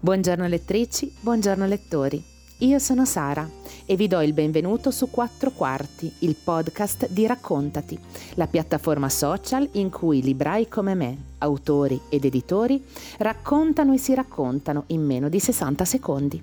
Buongiorno 0.00 0.46
lettrici, 0.46 1.12
buongiorno 1.18 1.66
lettori. 1.66 2.22
Io 2.58 2.78
sono 2.78 3.04
Sara 3.04 3.48
e 3.84 3.96
vi 3.96 4.06
do 4.06 4.20
il 4.20 4.32
benvenuto 4.32 4.92
su 4.92 5.10
Quattro 5.10 5.50
Quarti, 5.50 6.12
il 6.20 6.36
podcast 6.36 7.08
di 7.10 7.26
Raccontati, 7.26 7.98
la 8.34 8.46
piattaforma 8.46 9.08
social 9.08 9.68
in 9.72 9.90
cui 9.90 10.22
librai 10.22 10.68
come 10.68 10.94
me, 10.94 11.16
autori 11.38 12.00
ed 12.08 12.24
editori, 12.24 12.80
raccontano 13.18 13.92
e 13.92 13.98
si 13.98 14.14
raccontano 14.14 14.84
in 14.88 15.04
meno 15.04 15.28
di 15.28 15.40
60 15.40 15.84
secondi. 15.84 16.42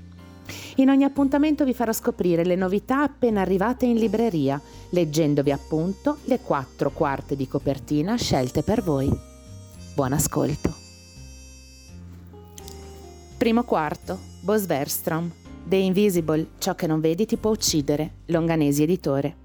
In 0.76 0.90
ogni 0.90 1.06
appuntamento 1.06 1.64
vi 1.64 1.74
farò 1.74 1.94
scoprire 1.94 2.44
le 2.44 2.56
novità 2.56 3.04
appena 3.04 3.40
arrivate 3.40 3.86
in 3.86 3.96
libreria, 3.96 4.60
leggendovi 4.90 5.54
appunto 5.54 6.18
le 6.26 6.42
quattro 6.42 6.92
quarte 6.92 7.38
di 7.38 7.48
copertina 7.48 8.18
scelte 8.18 8.64
per 8.64 8.84
voi. 8.84 9.10
Buon 9.96 10.12
ascolto. 10.12 10.85
Primo 13.46 13.64
quarto, 13.64 14.18
Bos 14.40 14.66
Verstrom, 14.66 15.32
The 15.66 15.76
Invisible, 15.76 16.48
ciò 16.58 16.74
che 16.74 16.88
non 16.88 17.00
vedi 17.00 17.28
ti 17.28 17.38
può 17.38 17.52
uccidere, 17.52 18.14
Longanesi 18.26 18.82
editore. 18.82 19.36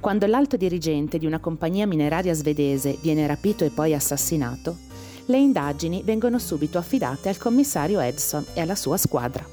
Quando 0.00 0.26
l'alto 0.26 0.56
dirigente 0.56 1.16
di 1.16 1.24
una 1.24 1.38
compagnia 1.38 1.86
mineraria 1.86 2.34
svedese 2.34 2.98
viene 3.00 3.28
rapito 3.28 3.64
e 3.64 3.70
poi 3.70 3.94
assassinato, 3.94 4.76
le 5.26 5.38
indagini 5.38 6.02
vengono 6.02 6.40
subito 6.40 6.78
affidate 6.78 7.28
al 7.28 7.38
commissario 7.38 8.00
Edson 8.00 8.44
e 8.54 8.60
alla 8.60 8.74
sua 8.74 8.96
squadra. 8.96 9.46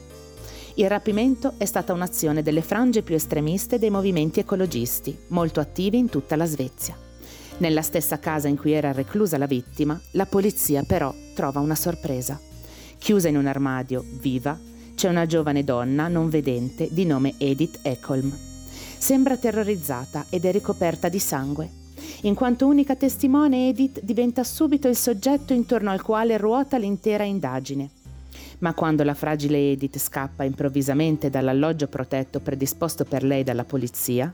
Il 0.73 0.90
rapimento 0.90 1.54
è 1.59 1.66
stata 1.66 1.94
un'azione 1.94 2.42
delle 2.42 2.64
frange 2.64 3.04
più 3.04 3.14
estremiste 3.14 3.78
dei 3.78 3.92
movimenti 3.92 4.40
ecologisti, 4.40 5.16
molto 5.28 5.59
attivi 5.59 6.00
in 6.00 6.09
tutta 6.09 6.36
la 6.36 6.48
Svezia. 6.48 6.98
Nella 7.58 7.84
stessa 7.84 8.17
casa 8.17 8.48
in 8.48 8.58
cui 8.58 8.72
era 8.72 8.92
reclusa 8.94 9.38
la 9.38 9.45
vittima, 9.45 10.02
la 10.14 10.26
polizia 10.26 10.81
però 10.81 11.14
trova 11.36 11.59
una 11.59 11.76
sorpresa. 11.76 12.42
Chiusa 12.98 13.30
in 13.30 13.38
un 13.38 13.46
armadio, 13.46 14.03
viva, 14.20 14.59
c'è 14.95 15.09
una 15.09 15.26
giovane 15.26 15.64
donna 15.64 16.08
non 16.08 16.28
vedente 16.30 16.90
di 16.92 17.06
nome 17.06 17.36
Edith 17.38 17.80
Eckholm. 17.84 18.36
Sembra 18.98 19.38
terrorizzata 19.38 20.26
ed 20.30 20.44
è 20.44 20.52
ricoperta 20.52 21.08
di 21.08 21.20
sangue. 21.20 21.70
In 22.22 22.34
quanto 22.34 22.66
unica 22.66 22.95
testimone, 22.95 23.70
Edith 23.70 24.02
diventa 24.02 24.44
subito 24.44 24.88
il 24.88 24.95
soggetto 24.95 25.53
intorno 25.53 25.92
al 25.92 26.02
quale 26.02 26.38
ruota 26.38 26.78
l'intera 26.78 27.23
indagine. 27.23 27.92
Ma 28.59 28.73
quando 28.73 29.03
la 29.03 29.14
fragile 29.14 29.72
Edith 29.72 30.00
scappa 30.00 30.44
improvvisamente 30.44 31.30
dall'alloggio 31.30 31.88
protetto 31.88 32.40
predisposto 32.40 33.03
per 33.03 33.23
lei 33.23 33.44
dalla 33.44 33.66
polizia, 33.66 34.34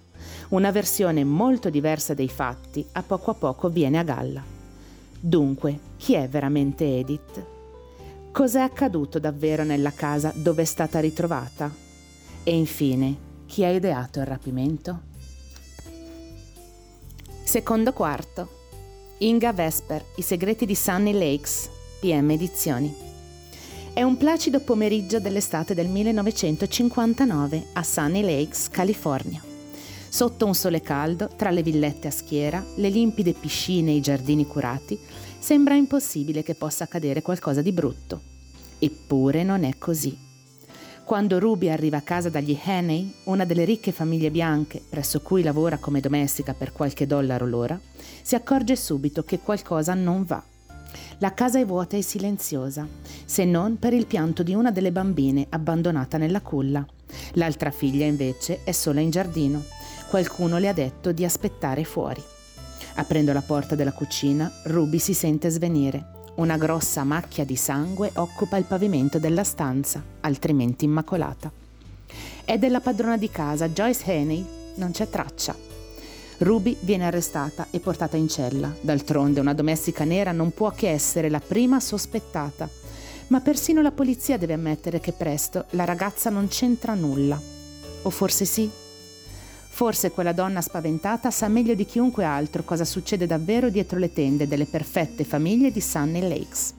una 0.50 0.72
versione 0.72 1.26
molto 1.26 1.70
diversa 1.70 2.14
dei 2.14 2.30
fatti 2.30 2.86
a 2.94 3.04
poco 3.04 3.32
a 3.32 3.36
poco 3.36 3.68
viene 3.68 4.00
a 4.00 4.04
galla. 4.04 4.42
Dunque, 5.20 5.78
chi 5.98 6.14
è 6.14 6.30
veramente 6.30 7.00
Edith? 7.00 7.53
Cos'è 8.34 8.62
accaduto 8.62 9.20
davvero 9.20 9.64
nella 9.64 9.92
casa 9.92 10.34
dove 10.36 10.64
è 10.64 10.66
stata 10.66 11.00
ritrovata? 11.00 11.72
E 12.44 12.56
infine, 12.56 13.16
chi 13.46 13.64
ha 13.64 13.70
ideato 13.70 14.22
il 14.22 14.26
rapimento? 14.26 15.02
Secondo 17.44 17.94
quarto. 17.94 18.50
Inga 19.20 19.54
Vesper, 19.54 20.04
I 20.16 20.24
segreti 20.24 20.66
di 20.66 20.74
Sunny 20.74 21.14
Lakes, 21.14 21.70
PM 22.00 22.32
Edizioni. 22.32 22.92
È 23.94 24.02
un 24.02 24.18
placido 24.18 24.62
pomeriggio 24.62 25.20
dell'estate 25.20 25.76
del 25.76 25.88
1959 25.90 27.66
a 27.74 27.84
Sunny 27.84 28.22
Lakes, 28.22 28.68
California. 28.70 29.53
Sotto 30.14 30.46
un 30.46 30.54
sole 30.54 30.80
caldo, 30.82 31.28
tra 31.36 31.50
le 31.50 31.64
villette 31.64 32.08
a 32.08 32.12
schiera, 32.12 32.64
le 32.76 32.90
limpide 32.90 33.34
piscine 33.34 33.90
e 33.90 33.96
i 33.96 34.00
giardini 34.00 34.46
curati, 34.46 35.00
sembra 35.40 35.74
impossibile 35.74 36.44
che 36.44 36.54
possa 36.54 36.84
accadere 36.84 37.24
qualcosa 37.24 37.64
di 37.64 37.72
brutto. 37.72 38.22
Eppure 38.78 39.42
non 39.42 39.64
è 39.64 39.76
così. 39.80 40.16
Quando 41.04 41.40
Ruby 41.40 41.70
arriva 41.70 41.98
a 41.98 42.02
casa 42.02 42.30
dagli 42.30 42.56
Haney, 42.64 43.12
una 43.24 43.44
delle 43.44 43.66
ricche 43.66 43.92
famiglie 43.92 44.30
bianche 44.30 44.84
presso 44.88 45.20
cui 45.22 45.42
lavora 45.42 45.80
come 45.80 46.00
domestica 46.00 46.54
per 46.54 46.74
qualche 46.74 47.08
dollaro 47.08 47.48
l'ora, 47.48 47.82
si 48.22 48.36
accorge 48.36 48.76
subito 48.76 49.24
che 49.24 49.40
qualcosa 49.40 49.96
non 49.96 50.26
va. 50.26 50.44
La 51.18 51.34
casa 51.34 51.58
è 51.58 51.66
vuota 51.66 51.98
e 51.98 52.04
silenziosa, 52.04 52.88
se 53.26 53.46
non 53.46 53.80
per 53.80 53.94
il 53.94 54.06
pianto 54.06 54.44
di 54.44 54.54
una 54.54 54.70
delle 54.70 54.92
bambine 54.92 55.48
abbandonata 55.50 56.20
nella 56.20 56.42
culla. 56.42 56.86
L'altra 57.34 57.72
figlia 57.72 58.06
invece 58.06 58.60
è 58.64 58.72
sola 58.72 59.00
in 59.00 59.10
giardino. 59.10 59.82
Qualcuno 60.14 60.60
le 60.60 60.68
ha 60.68 60.74
detto 60.74 61.12
di 61.12 61.26
aspettare 61.26 61.84
fuori. 61.84 62.22
Aprendo 62.98 63.34
la 63.34 63.42
porta 63.42 63.74
della 63.74 63.94
cucina, 63.94 64.60
Ruby 64.66 65.00
si 65.00 65.12
sente 65.12 65.50
svenire. 65.50 66.06
Una 66.36 66.56
grossa 66.56 67.04
macchia 67.04 67.44
di 67.44 67.56
sangue 67.56 68.12
occupa 68.14 68.58
il 68.58 68.66
pavimento 68.66 69.18
della 69.18 69.44
stanza, 69.44 70.04
altrimenti 70.20 70.86
immacolata. 70.86 71.52
È 72.46 72.60
della 72.60 72.80
padrona 72.80 73.18
di 73.18 73.32
casa, 73.32 73.70
Joyce 73.70 74.04
Haney. 74.12 74.46
Non 74.76 74.92
c'è 74.92 75.10
traccia. 75.10 75.56
Ruby 76.38 76.78
viene 76.82 77.08
arrestata 77.08 77.66
e 77.72 77.80
portata 77.80 78.16
in 78.16 78.28
cella. 78.28 78.72
D'altronde 78.82 79.40
una 79.40 79.56
domestica 79.56 80.04
nera 80.04 80.32
non 80.32 80.54
può 80.54 80.70
che 80.76 80.92
essere 80.92 81.28
la 81.32 81.42
prima 81.42 81.80
sospettata. 81.80 82.70
Ma 83.30 83.42
persino 83.42 83.82
la 83.82 83.92
polizia 83.92 84.38
deve 84.38 84.54
ammettere 84.54 85.00
che 85.00 85.12
presto 85.12 85.66
la 85.72 85.86
ragazza 85.86 86.30
non 86.30 86.50
c'entra 86.50 86.94
nulla. 86.94 87.42
O 88.04 88.10
forse 88.12 88.46
sì? 88.46 88.82
Forse 89.74 90.12
quella 90.12 90.34
donna 90.34 90.62
spaventata 90.62 91.32
sa 91.32 91.48
meglio 91.48 91.74
di 91.74 91.84
chiunque 91.84 92.24
altro 92.24 92.64
cosa 92.64 92.86
succede 92.86 93.26
davvero 93.26 93.72
dietro 93.72 93.98
le 93.98 94.14
tende 94.14 94.48
delle 94.48 94.68
perfette 94.68 95.24
famiglie 95.24 95.72
di 95.72 95.82
Sunny 95.82 96.22
Lakes. 96.22 96.76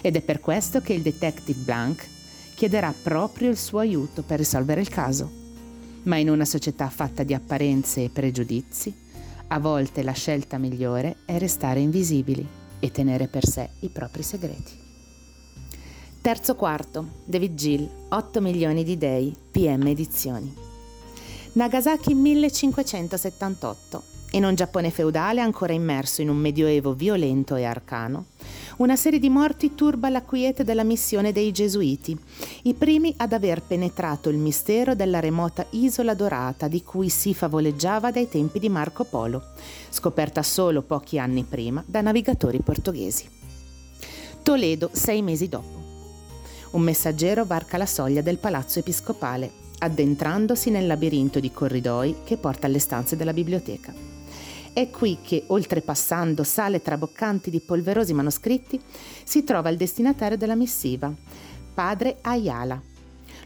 Ed 0.00 0.14
è 0.14 0.20
per 0.20 0.38
questo 0.38 0.80
che 0.80 0.92
il 0.92 1.02
detective 1.02 1.58
Blank 1.58 2.06
chiederà 2.54 2.94
proprio 3.02 3.50
il 3.50 3.56
suo 3.56 3.80
aiuto 3.80 4.22
per 4.22 4.38
risolvere 4.38 4.80
il 4.80 4.88
caso. 4.88 5.28
Ma 6.04 6.18
in 6.18 6.30
una 6.30 6.44
società 6.44 6.88
fatta 6.88 7.24
di 7.24 7.34
apparenze 7.34 8.04
e 8.04 8.10
pregiudizi, 8.10 8.94
a 9.48 9.58
volte 9.58 10.04
la 10.04 10.12
scelta 10.12 10.56
migliore 10.56 11.16
è 11.26 11.38
restare 11.38 11.80
invisibili 11.80 12.46
e 12.78 12.92
tenere 12.92 13.26
per 13.26 13.44
sé 13.44 13.70
i 13.80 13.88
propri 13.88 14.22
segreti. 14.22 14.72
Terzo 16.20 16.54
quarto, 16.54 17.22
David 17.24 17.54
Gill, 17.54 17.90
8 18.08 18.40
milioni 18.40 18.84
di 18.84 18.96
dei, 18.96 19.34
PM 19.50 19.88
Edizioni. 19.88 20.65
Nagasaki 21.56 22.12
1578, 22.12 24.02
in 24.32 24.44
un 24.44 24.54
Giappone 24.54 24.90
feudale 24.90 25.40
ancora 25.40 25.72
immerso 25.72 26.20
in 26.20 26.28
un 26.28 26.36
medioevo 26.36 26.92
violento 26.92 27.56
e 27.56 27.64
arcano, 27.64 28.26
una 28.76 28.94
serie 28.94 29.18
di 29.18 29.30
morti 29.30 29.74
turba 29.74 30.10
la 30.10 30.20
quiete 30.20 30.64
della 30.64 30.84
missione 30.84 31.32
dei 31.32 31.52
Gesuiti, 31.52 32.14
i 32.64 32.74
primi 32.74 33.14
ad 33.16 33.32
aver 33.32 33.62
penetrato 33.62 34.28
il 34.28 34.36
mistero 34.36 34.94
della 34.94 35.18
remota 35.18 35.64
isola 35.70 36.12
dorata 36.12 36.68
di 36.68 36.82
cui 36.82 37.08
si 37.08 37.32
favoleggiava 37.32 38.10
dai 38.10 38.28
tempi 38.28 38.58
di 38.58 38.68
Marco 38.68 39.04
Polo, 39.04 39.42
scoperta 39.88 40.42
solo 40.42 40.82
pochi 40.82 41.18
anni 41.18 41.42
prima 41.42 41.82
da 41.86 42.02
navigatori 42.02 42.60
portoghesi. 42.60 43.30
Toledo 44.42 44.90
sei 44.92 45.22
mesi 45.22 45.48
dopo. 45.48 45.84
Un 46.72 46.82
messaggero 46.82 47.46
varca 47.46 47.78
la 47.78 47.86
soglia 47.86 48.20
del 48.20 48.36
palazzo 48.36 48.78
episcopale 48.78 49.64
addentrandosi 49.78 50.70
nel 50.70 50.86
labirinto 50.86 51.40
di 51.40 51.50
corridoi 51.52 52.16
che 52.24 52.36
porta 52.36 52.66
alle 52.66 52.78
stanze 52.78 53.16
della 53.16 53.32
biblioteca. 53.32 53.92
È 54.72 54.90
qui 54.90 55.18
che, 55.22 55.44
oltrepassando 55.46 56.44
sale 56.44 56.82
traboccanti 56.82 57.48
di 57.48 57.60
polverosi 57.60 58.12
manoscritti, 58.12 58.78
si 59.24 59.42
trova 59.42 59.70
il 59.70 59.78
destinatario 59.78 60.36
della 60.36 60.54
missiva, 60.54 61.10
padre 61.72 62.18
Ayala. 62.20 62.78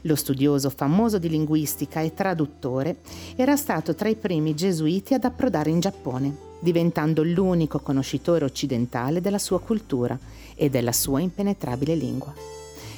Lo 0.05 0.15
studioso 0.15 0.69
famoso 0.69 1.19
di 1.19 1.29
linguistica 1.29 2.01
e 2.01 2.13
traduttore 2.13 2.97
era 3.35 3.55
stato 3.55 3.95
tra 3.95 4.09
i 4.09 4.15
primi 4.15 4.55
gesuiti 4.55 5.13
ad 5.13 5.23
approdare 5.23 5.69
in 5.69 5.79
Giappone, 5.79 6.35
diventando 6.59 7.23
l'unico 7.23 7.79
conoscitore 7.79 8.43
occidentale 8.43 9.21
della 9.21 9.39
sua 9.39 9.61
cultura 9.61 10.19
e 10.55 10.69
della 10.69 10.91
sua 10.91 11.21
impenetrabile 11.21 11.95
lingua. 11.95 12.33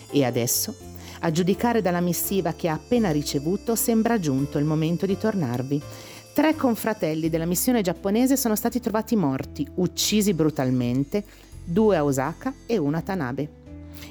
E 0.10 0.24
adesso 0.24 0.93
a 1.26 1.32
giudicare 1.32 1.82
dalla 1.82 2.02
missiva 2.02 2.52
che 2.54 2.68
ha 2.68 2.74
appena 2.74 3.10
ricevuto, 3.12 3.76
sembra 3.76 4.20
giunto 4.20 4.58
il 4.58 4.66
momento 4.66 5.06
di 5.06 5.18
tornarvi. 5.18 5.82
Tre 6.34 6.56
confratelli 6.56 7.30
della 7.30 7.46
missione 7.46 7.82
giapponese 7.82 8.36
sono 8.36 8.58
stati 8.58 8.82
trovati 8.82 9.16
morti, 9.16 9.66
uccisi 9.76 10.34
brutalmente, 10.34 11.24
due 11.64 11.96
a 11.96 12.04
Osaka 12.04 12.54
e 12.66 12.78
uno 12.78 12.98
a 12.98 13.02
Tanabe. 13.02 13.50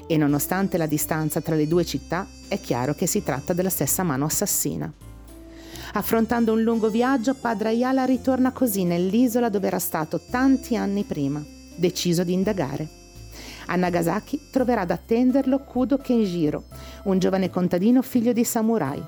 E 0.07 0.17
nonostante 0.17 0.77
la 0.77 0.87
distanza 0.87 1.39
tra 1.39 1.53
le 1.53 1.67
due 1.67 1.85
città, 1.85 2.27
è 2.47 2.59
chiaro 2.59 2.95
che 2.95 3.05
si 3.05 3.21
tratta 3.21 3.53
della 3.53 3.69
stessa 3.69 4.01
mano 4.01 4.25
assassina. 4.25 4.91
Affrontando 5.93 6.53
un 6.53 6.63
lungo 6.63 6.89
viaggio, 6.89 7.35
padre 7.35 7.69
Ayala 7.69 8.05
ritorna 8.05 8.51
così 8.51 8.85
nell'isola 8.85 9.49
dove 9.49 9.67
era 9.67 9.77
stato 9.77 10.19
tanti 10.31 10.75
anni 10.75 11.03
prima, 11.03 11.45
deciso 11.75 12.23
di 12.23 12.33
indagare. 12.33 13.02
A 13.67 13.75
Nagasaki 13.75 14.49
troverà 14.51 14.81
ad 14.81 14.91
attenderlo 14.91 15.59
Kudo 15.59 15.97
Kenjiro, 15.97 16.65
un 17.03 17.19
giovane 17.19 17.49
contadino 17.49 18.01
figlio 18.01 18.33
di 18.33 18.43
samurai. 18.43 19.01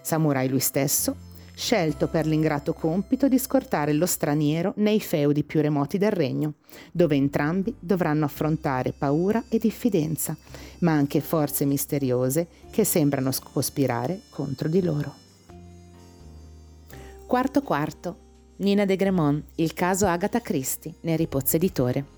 Samurai 0.00 0.48
lui 0.48 0.60
stesso, 0.60 1.16
scelto 1.54 2.06
per 2.06 2.24
l'ingrato 2.24 2.72
compito 2.72 3.26
di 3.26 3.36
scortare 3.36 3.92
lo 3.92 4.06
straniero 4.06 4.72
nei 4.76 5.00
feudi 5.00 5.42
più 5.42 5.60
remoti 5.60 5.98
del 5.98 6.12
regno, 6.12 6.54
dove 6.92 7.16
entrambi 7.16 7.74
dovranno 7.80 8.24
affrontare 8.24 8.92
paura 8.92 9.42
e 9.48 9.58
diffidenza, 9.58 10.36
ma 10.80 10.92
anche 10.92 11.20
forze 11.20 11.64
misteriose 11.64 12.46
che 12.70 12.84
sembrano 12.84 13.32
cospirare 13.52 14.20
contro 14.30 14.68
di 14.68 14.82
loro. 14.82 15.14
Quarto 17.26 17.62
quarto. 17.62 18.26
Nina 18.58 18.84
de 18.84 18.96
Gremont, 18.96 19.44
il 19.56 19.74
caso 19.74 20.06
Agatha 20.06 20.40
Christie, 20.40 20.94
Neri 21.02 21.26
Pozzo 21.26 21.56
Editore. 21.56 22.17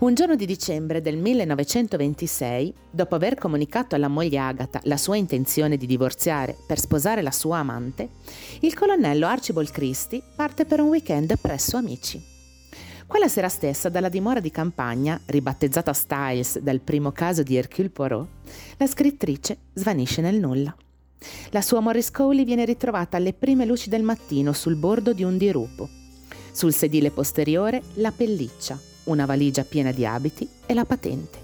Un 0.00 0.14
giorno 0.14 0.34
di 0.34 0.46
dicembre 0.46 1.00
del 1.00 1.16
1926, 1.16 2.74
dopo 2.90 3.14
aver 3.14 3.36
comunicato 3.36 3.94
alla 3.94 4.08
moglie 4.08 4.38
Agatha 4.38 4.80
la 4.84 4.96
sua 4.96 5.16
intenzione 5.16 5.76
di 5.76 5.86
divorziare 5.86 6.56
per 6.66 6.80
sposare 6.80 7.22
la 7.22 7.30
sua 7.30 7.58
amante, 7.58 8.08
il 8.60 8.74
colonnello 8.74 9.26
Archibald 9.26 9.70
Christie 9.70 10.22
parte 10.34 10.64
per 10.64 10.80
un 10.80 10.88
weekend 10.88 11.38
presso 11.40 11.76
amici. 11.76 12.20
Quella 13.06 13.28
sera 13.28 13.48
stessa, 13.48 13.88
dalla 13.88 14.08
dimora 14.08 14.40
di 14.40 14.50
campagna, 14.50 15.20
ribattezzata 15.26 15.92
Styles 15.92 16.58
dal 16.58 16.80
primo 16.80 17.12
caso 17.12 17.42
di 17.42 17.54
Hercule 17.54 17.90
Poirot, 17.90 18.28
la 18.78 18.86
scrittrice 18.86 19.58
svanisce 19.74 20.20
nel 20.20 20.40
nulla. 20.40 20.74
La 21.50 21.62
sua 21.62 21.80
Morris 21.80 22.10
Cowley 22.10 22.44
viene 22.44 22.64
ritrovata 22.64 23.16
alle 23.16 23.32
prime 23.32 23.64
luci 23.64 23.88
del 23.88 24.02
mattino 24.02 24.52
sul 24.52 24.76
bordo 24.76 25.12
di 25.12 25.22
un 25.22 25.36
dirupo. 25.36 25.88
Sul 26.50 26.72
sedile 26.72 27.10
posteriore 27.10 27.82
la 27.94 28.10
pelliccia, 28.10 28.78
una 29.04 29.26
valigia 29.26 29.64
piena 29.64 29.92
di 29.92 30.04
abiti 30.04 30.48
e 30.66 30.74
la 30.74 30.84
patente. 30.84 31.42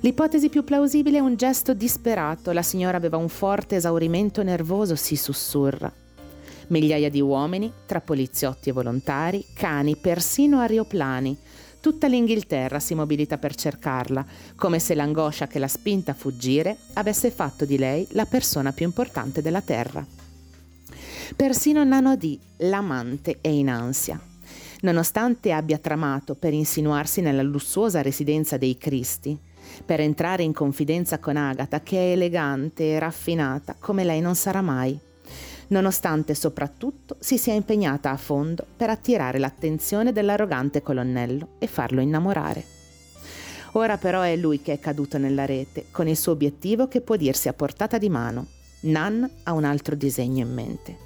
L'ipotesi 0.00 0.50
più 0.50 0.64
plausibile 0.64 1.16
è 1.16 1.20
un 1.20 1.34
gesto 1.34 1.72
disperato. 1.72 2.52
La 2.52 2.62
signora 2.62 2.98
aveva 2.98 3.16
un 3.16 3.30
forte 3.30 3.76
esaurimento 3.76 4.42
nervoso, 4.42 4.96
si 4.96 5.16
sussurra. 5.16 5.90
Migliaia 6.68 7.08
di 7.08 7.20
uomini, 7.20 7.72
tra 7.86 8.00
poliziotti 8.00 8.68
e 8.68 8.72
volontari, 8.72 9.44
cani, 9.54 9.96
persino 9.96 10.60
aeroplani. 10.60 11.38
Tutta 11.80 12.06
l'Inghilterra 12.06 12.80
si 12.80 12.94
mobilita 12.94 13.38
per 13.38 13.54
cercarla, 13.54 14.24
come 14.56 14.78
se 14.78 14.94
l'angoscia 14.94 15.46
che 15.46 15.58
l'ha 15.58 15.68
spinta 15.68 16.12
a 16.12 16.14
fuggire 16.14 16.76
avesse 16.94 17.30
fatto 17.30 17.64
di 17.64 17.78
lei 17.78 18.06
la 18.10 18.26
persona 18.26 18.72
più 18.72 18.84
importante 18.84 19.40
della 19.40 19.62
terra. 19.62 20.06
Persino 21.36 21.82
Nano 21.82 22.16
D, 22.16 22.38
l'amante, 22.58 23.38
è 23.40 23.48
in 23.48 23.70
ansia. 23.70 24.20
Nonostante 24.84 25.50
abbia 25.50 25.78
tramato 25.78 26.34
per 26.34 26.52
insinuarsi 26.52 27.22
nella 27.22 27.42
lussuosa 27.42 28.02
residenza 28.02 28.58
dei 28.58 28.76
Cristi, 28.76 29.36
per 29.82 30.00
entrare 30.00 30.42
in 30.42 30.52
confidenza 30.52 31.18
con 31.18 31.38
Agatha, 31.38 31.80
che 31.80 31.96
è 31.96 32.12
elegante 32.12 32.90
e 32.90 32.98
raffinata 32.98 33.76
come 33.78 34.04
lei 34.04 34.20
non 34.20 34.34
sarà 34.34 34.60
mai, 34.60 34.98
nonostante 35.68 36.34
soprattutto 36.34 37.16
si 37.18 37.38
sia 37.38 37.54
impegnata 37.54 38.10
a 38.10 38.18
fondo 38.18 38.66
per 38.76 38.90
attirare 38.90 39.38
l'attenzione 39.38 40.12
dell'arrogante 40.12 40.82
colonnello 40.82 41.54
e 41.58 41.66
farlo 41.66 42.02
innamorare. 42.02 42.62
Ora 43.72 43.96
però 43.96 44.20
è 44.20 44.36
lui 44.36 44.60
che 44.60 44.74
è 44.74 44.80
caduto 44.80 45.16
nella 45.16 45.46
rete, 45.46 45.86
con 45.92 46.08
il 46.08 46.16
suo 46.18 46.32
obiettivo 46.32 46.88
che 46.88 47.00
può 47.00 47.16
dirsi 47.16 47.48
a 47.48 47.54
portata 47.54 47.96
di 47.96 48.10
mano. 48.10 48.48
Nan 48.80 49.26
ha 49.44 49.52
un 49.52 49.64
altro 49.64 49.94
disegno 49.94 50.44
in 50.44 50.52
mente. 50.52 50.98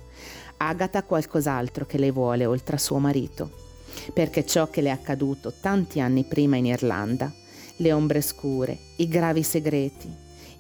Agatha 0.57 0.99
ha 0.99 1.05
qualcos'altro 1.05 1.87
che 1.87 1.99
le 1.99 2.11
vuole 2.11 2.45
oltre 2.45 2.75
a 2.75 2.81
suo 2.81 2.99
marito 2.99 3.67
perché 4.13 4.45
ciò 4.45 4.69
che 4.69 4.81
le 4.81 4.89
è 4.89 4.93
accaduto 4.93 5.53
tanti 5.61 6.01
anni 6.01 6.25
prima 6.25 6.57
in 6.57 6.67
Irlanda, 6.67 7.33
le 7.77 7.93
ombre 7.93 8.21
scure, 8.21 8.77
i 8.97 9.09
gravi 9.09 9.43
segreti, 9.43 10.11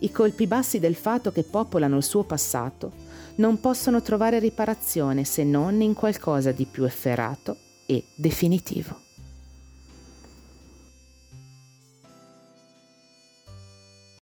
i 0.00 0.10
colpi 0.10 0.46
bassi 0.46 0.78
del 0.78 0.94
fato 0.94 1.32
che 1.32 1.42
popolano 1.42 1.96
il 1.96 2.04
suo 2.04 2.24
passato, 2.24 2.92
non 3.36 3.60
possono 3.60 4.02
trovare 4.02 4.38
riparazione 4.38 5.24
se 5.24 5.44
non 5.44 5.80
in 5.80 5.94
qualcosa 5.94 6.52
di 6.52 6.66
più 6.66 6.84
efferato 6.84 7.56
e 7.86 8.04
definitivo. 8.14 9.07